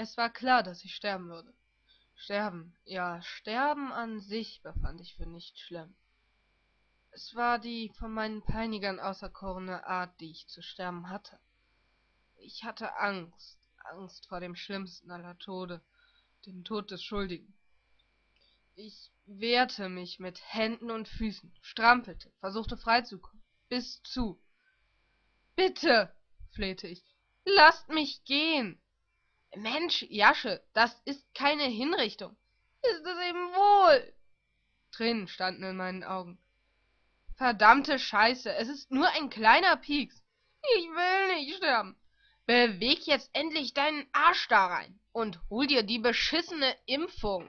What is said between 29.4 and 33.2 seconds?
mensch jasche das ist keine hinrichtung. Ist